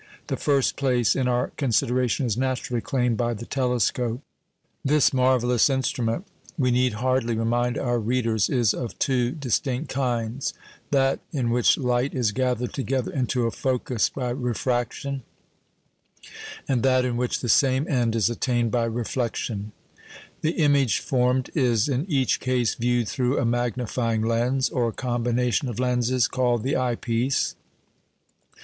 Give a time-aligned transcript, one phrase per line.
[0.29, 4.21] The first place in our consideration is naturally claimed by the telescope.
[4.83, 6.25] This marvellous instrument,
[6.57, 10.55] we need hardly remind our readers, is of two distinct kinds
[10.89, 15.21] that in which light is gathered together into a focus by refraction,
[16.67, 19.71] and that in which the same end is attained by reflection.
[20.41, 25.79] The image formed is in each case viewed through a magnifying lens, or combination of
[25.79, 27.53] lenses, called the eye piece.